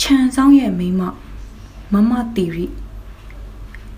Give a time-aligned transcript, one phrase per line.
[0.00, 1.02] ခြံဆောင်ရဲ့မိမ
[1.92, 2.66] မမတီရီ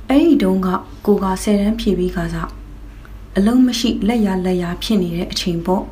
[0.09, 0.69] အဲ့ဒီတုန်းက
[1.07, 2.51] ကိုကဆယ်တန်းဖြည့်ပြီးခါစား
[3.37, 5.85] အလုံးမရှိလက်ရလက်ရဖြစ်နေတဲ့အချိန်ပေါ့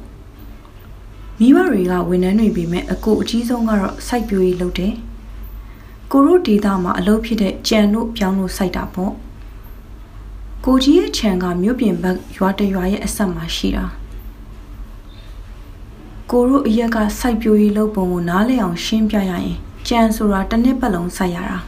[1.41, 4.95] မိဘတွေကဝန်ထမ်းတွေပေမဲ့အကိုအကြီးဆုံးကတော့စိုက်ပျိုးရေးလုပ်တယ်
[6.15, 9.13] ကိုတို့ဒေတာမှာအလုပ်ဖြစ်တဲ့ကြံတို့ပြောင်းလို့စိုက်တာပေါ့
[10.65, 13.85] ကိုကြီးရဲ့ခြံကမြို့ပြင်ဘက်ရွာတရွာရဲ့အဆက်မှာရှိတာ
[16.31, 19.57] ကိုတို့အရက်ကစိုက်ပျိုးရေးလုပ်ပုံကိုနားလည်အောင်ရှင်းပြရရင်
[19.89, 21.59] ကြံဆိုတာတစ်နှစ်ပတ်လုံးစိုက်ရတာ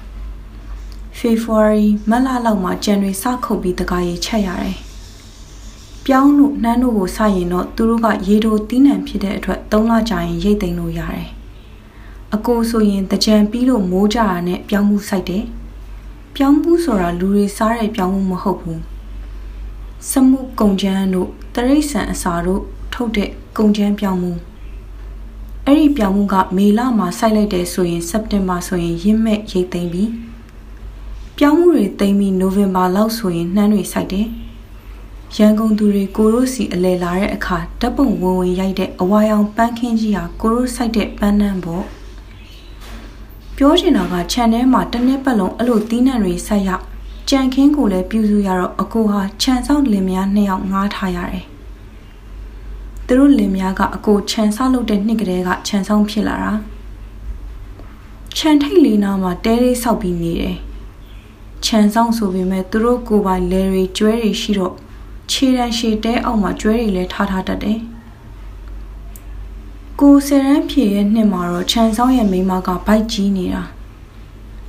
[1.19, 4.77] ဖေဖော်ဝါရီမတ်လလောက်မှာကြံတွေစခုတ်ပြီးတကားရီချက်ရတယ်
[6.07, 11.29] ပြောင်းတို့နှမ်းတို့ကိုစရင်တော့သူတို့ကရေတိုတီးနှံဖြစ်တဲ့အတွက်၃လကြာရင်ရိတ်သိမ်းလို့ရတယ်
[12.35, 15.45] အကိုဆိုရင်တကြံပြီးလို့မိုးကြတာနဲ့ပြောင်းမှုစိုက်တယ်
[16.37, 18.81] ပြောင်းမှုဆိုတာလူတွေစားတဲ့ပြောင်းမှုမဟုတ်ဘူး
[20.11, 22.63] စမှုကုံချမ်းတို့တရိတ်ဆန်အစာတို့
[22.93, 24.33] ထုတ်တဲ့ကုံချမ်းပြောင်းမှု
[25.67, 30.11] အဲ့ဒီပြောင်းမှုကမေလမှာစိုက်လိုက်တယ်ဆိုရင်စက်တင်ဘာဆိုရင်ရင့်မဲ့ရိတ်သိမ်းပြီး
[31.39, 34.29] ပြောင်းမှုတွေသိမ်းပြီးနိုဝင်ဘာလောက်ဆိုရင်နှမ်းတွေစိုက်တယ်
[35.37, 41.85] ရန်ကုန်သူတွေကိုရိုးစီအလဲလာတဲ့အခါဓပုံဝင်ဝင်ရိုက်တဲ့အဝါရောင်ပန်းခင်းကြီးဟာကိုရိုးစိုက်တဲ့ပန်းနှံပေါ့
[43.59, 46.71] ပြောချင်တာကခြံထဲမှာတစ်နှစ်ပတ်လုံးအဲ့လိုတီးနှံတွေဆက်ရ
[47.29, 51.45] ကြံခင်းကိုလည်းပြုစုရတော့အကိုဟာခြံဆောင်လင်မယားနှစ်ယောက်ငားထားရတယ်
[53.07, 56.53] သူတို့လင်မယားကအကိုခြံဆောက်လုပ်တဲ့နှစ်ကလေးကခြံဆောင်ဖြစ်လာတာ
[58.37, 60.57] ခြံထိတ်လေးနားမှာတဲလေးဆောက်ပြီးနေတယ်
[61.65, 64.75] ခြံဆောင်ဆိုပေမဲ့သူတို့ကိုယ်ပိုင်လယ်တွေကျွဲတွေရှိတော့
[65.31, 67.79] ခြေတံရှည်တဲအောက်မှာကျွဲတွေလည်းထားထားတတ်တယ်
[70.01, 73.63] ကိုဆယ်ရန်ဖြည့်ရဲ့နှစ်မှာတော့ခြံဆောင်ရဲ့မိမကဘိုက်ကြီးနေတာ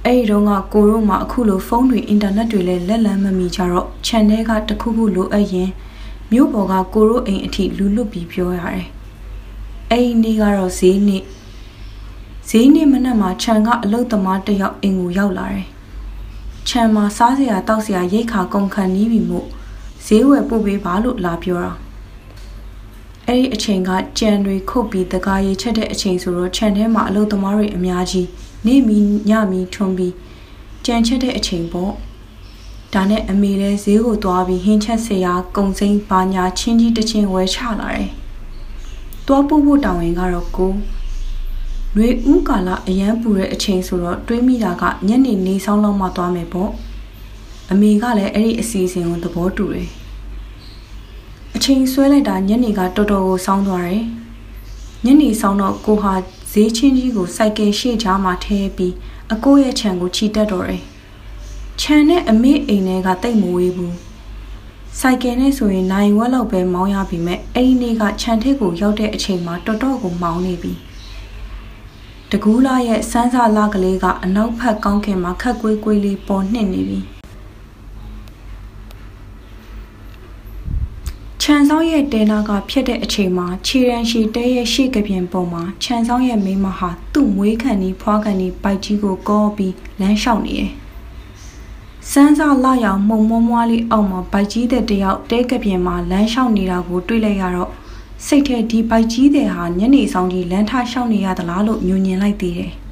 [0.06, 5.70] အဲ့ဒီတော့ကကိုတို့မှာအခုလိုဖုန်းတွေအင်တာနက်တွေလည်းလက်လန်းမမီကြတော့ခြံထဲကတခုခုလိုအပ်ရင်
[6.32, 8.88] မြို့ပေါ်ကကိုတို့အိမ်အထိလူလွတ်ပြီးပြောရတယ်
[9.92, 11.24] အဲ့ဒီနေ့ကတော့ဈေးနေ့
[12.50, 15.68] ဈေးနေ့မနက်မှာခြံကအလုတ်သမားတယောက်အိမ်ကိုရောက်လာတယ်
[16.68, 19.48] ခြံမှာစားစရာတောက်စရာရိတ်ခါကုန်ခန့်နီးပြီမို့
[20.06, 21.85] ဈေးဝယ်ပို့ပေးပါလို့လာပြောတာ
[23.28, 28.28] အဲ့ဒီအချိန်ကကြံတွေခုတ်ပြီးတကားရီချက်တဲ့အချိန်ဆိုတော့ခြံထဲမှာအလုပ်သမားတွေအများကြီး
[28.66, 28.98] နေမီ
[29.30, 30.14] ညမီထွန်းပြီး
[30.86, 31.94] ကြံချက်တဲ့အချိန်ပေါ့
[32.94, 38.10] ဒါနဲ့အမေလည်းဈေးကိုသွားပြီးဟင်းချက်ဆရာကုံစိမ့်ပါညာချင်းကြီးတချင်းဝဲချလာတယ်။
[39.26, 40.72] သွားပို့ဖို့တောင်းရင်ကတော့ကို
[41.96, 46.72] နှွေဦးကာလအရန်ပူတဲ့အချိန်ဆိုတော့တွေးမိတာကညနေနေဆောင်လောက်မှသွားမယ်ပေါ့။
[47.72, 49.90] အမေကလည်းအဲ့ဒီအစီအစဉ်ကိုသဘောတူတယ်။
[51.56, 54.04] အချိန်ဆွဲလိုက်တာညနေကတော်တော်ကိုစောင်းသွားတယ်။
[55.06, 56.14] ညနေဆောင်တော့ကိုဟာ
[56.52, 58.94] ဈေးချင်းကြီးကိုစိုက်ကယ်ရှေ့ချားမှာထဲပြီး
[59.34, 60.84] အကိုရဲ့ခြံကိုခြိတက်တော့တယ်။
[61.82, 63.96] ခြံနဲ့အမေအိမ်ထဲကတိတ်မဝေးဘူး
[65.00, 70.74] ဆိုင်ကယ်နဲ့ဆိုရင်နိုင်ဝက်လောက်ပဲမောင်းရပြီမဲ့အဲ့ဒီနေ့ကခြံထိပ်ကိုရောက်တဲ့အချိန်မှာတော်တော်ကိုမောင်းနေပြီ
[72.32, 77.15] တကူးလာရဲ့စန်းစာလာကလေးကအနောက်ဖက်ကောင်းခင်မှာခက်ကွေးကွေးလေးပေါ်နှင့်နေပြီ
[81.48, 90.72] ခြံဆောင်ရဲ့တဲနာကဖြစ်တဲ့အချိန်မှာခြေရန်ရှည်တဲရဲ့ရှေ့ကပြင်ပေါ်မှာခြံဆောင်ရဲ့မိမဟာသူ့မွေးခံဒီဖွားခံဒီပိုက်ကြီးကိုကောပြီးလမ်းလျှောက်နေတယ်
[92.12, 97.72] စန်းစားလာရောင်မှုံမွားမွားလေးအောက်မှာဗိုက်ကြီးတဲ့တယောက်တဲကပြင်မှာလမ်းလျှောက်နေတာကိုတွေ့လိုက်ရတော့
[98.26, 102.72] စိတ်ထဲဒီဗိုက်ကြီးတဲ့ဟာညနေဆောင်ကြီးလမ်းထလျှောက်နေရသလားလို့ညွန်ညင်လိုက်သေးတယ်။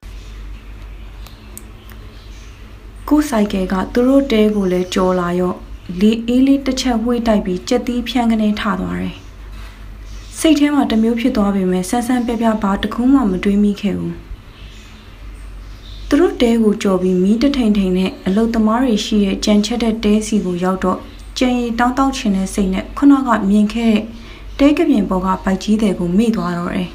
[3.07, 5.55] ကိုဆိုင်ကယ်ကသူတို့တဲကိုလည်းကြော်လာရော
[5.99, 9.15] လေးအေးလေးတစ်ချက်ဝှေ့တိုက်ပြီးကြက်သီးဖြန်းကနေထသွားတယ်။
[10.39, 14.13] စိတ်ထဲမှာတမျိုးဖြစ်သွားပေမဲ့ဆန်းဆန်းပြပြဘာတခုမှမတွေးမိခဲ့ဘူး။
[16.07, 20.99] သူတို့တဲကိုကြော်ပြီးမီးတထိန်ထိန်နဲ့အလုတ်သမားတွေရှိတဲ့ကြံချက်တဲ့တဲစီကိုရောက်တော့
[21.37, 23.93] ကြံရီတောင်းတောင်းချင်တဲ့စိတ်နဲ့ခုနကမြင်ခဲ့
[24.59, 26.89] တဲ့တဲကပြင်ပေါ်ကဗိုက်ကြီးတဲ့ကိုမေ့သွားတော့တယ်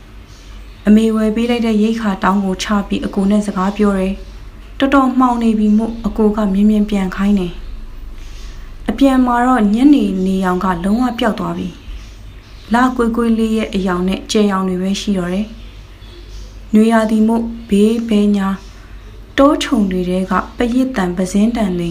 [0.86, 4.14] ။အမေဝယ်ပေးလိုက်တဲ့ရိတ်ခါတောင်းကိုချပြီးအကိုနဲ့စကားပြောတယ်။
[4.78, 7.54] တော်တော်မှောင်နေပြီမို့အကိုကမြင်မြင်ပြန်ခိုင်းတယ်။
[8.90, 11.68] အပြန်မှာတော့ညနေနေရောင်ကလုံးဝပျောက်သွားပြီ။
[12.74, 15.46] လာကွေးကွေးလေးရဲ့အယောင်နဲ့ကြဲရောင်တွေပဲရှိတော့တယ်။
[16.74, 18.48] နွေရာသီမို့ဘေးဘဲညာ
[19.38, 21.90] တိုးချုံတွေတဲကပရစ်တန်ပစင်းတန်တွေ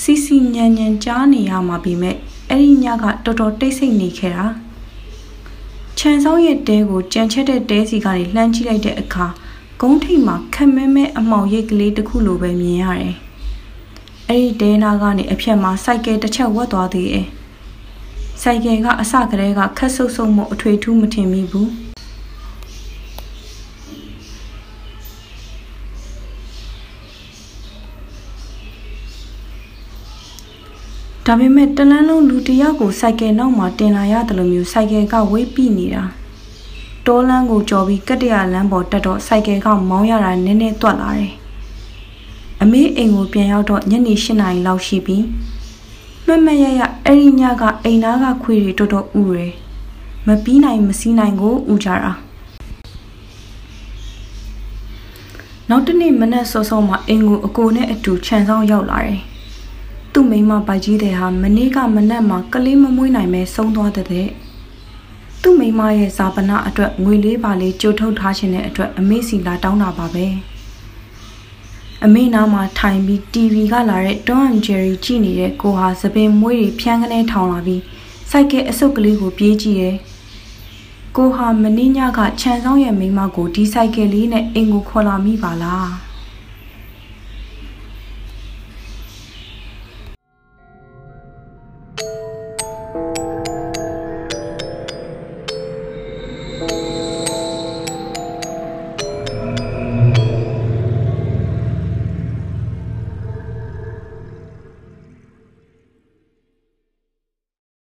[0.00, 2.16] စီစီညံညံကြားနေရမှာပြီမဲ့
[2.48, 4.46] အဲ့ဒီညကတော်တော်တိတ်ဆိတ်နေခဲ့တာ
[5.98, 9.26] ခြံဆောင်ရဲ့တဲကိုကြံချက်တဲ့တဲစီကနေလှမ်းကြည့်လိုက်တဲ့အခါ
[9.80, 13.25] ကုန်းထိပ်မှာခက်မဲမဲအမောင်ရိတ်ကလေးတစ်ခုလိုပဲမြင်ရတယ်
[14.28, 17.26] အဲ့ဒီဒဲနာကနေအဖြက်မှာစိုက်ကယ်တစ်ချက်ဝတ်သွားသေးတယ်။
[18.42, 21.68] စိုက်ကယ်ကအစကတည်းကခက်ဆုပ်ဆုပ်မှုအထွေထူးမထင်မိဘူး။
[31.26, 36.04] ဒါပေမဲ့တလန်းလုံးလူတယောက်ကိုစိုက်ကယ်နောက်မှာတင်လာရတယ်လို့မျိုးစိုက်ကယ်ကဝေးပြနေတာ
[37.06, 41.32] တောလန်းကိုကြော်ပြီးကတ္တရာလမ်းပေါ်တက်တော့စိုက်ကယ်ကမောင်းရတာနည်းနည်းတွက်လာတယ်
[42.62, 45.18] အမေအိမ်ကိုပြန်ရောက်တော့ညနေ၈နာရီလောက်ရှိပြီ
[46.26, 49.52] မမရရအဲ့ဒီညကအိမ်သားကခွေတွေတော်တော်ဥရယ်
[50.26, 52.12] မပြီးနိုင်မစည်းနိုင်ကိုဥကြတာ
[55.70, 59.20] နောက်တနေ့မနက်စောစောမှာအင်ကိုအကိုနဲ့အတူခြံဆောင်ရောက်လာတယ်။
[60.12, 64.26] သူ့မိမပိုက်ကြီးတဲ့ဟာမနေ့ကမနက်မှာကလေးမမွေးနိုင်မဲဆုံးသွားတဲ့။
[65.42, 70.26] သူ့မိမရဲ့ဇာပနာအတွက်ငွေလေးပါလေးကြိုထုတ်ထားခြင်းတဲ့အတွက်အမေစီလာတောင်းတာပါပဲ။
[72.04, 77.82] အမေနားမှာထိုင်ပြီး TV ကလာတဲ့ Tom and Jerry ကြည့်နေတဲ့ကိုဟာသပင်မွေးတွေဖြန်းကနေထောင်လာပြီး
[78.30, 79.96] စိုက်ကဲအဆုပ်ကလေးကိုပြေးကြည့်တယ်။
[81.16, 86.05] ကိုဟာမင်းညကခြံဆောင်ရဲ့မိမကိုဒီဆိုင်ကယ်လေးနဲ့အိမ်ကိုခေါ်လာမိပါလား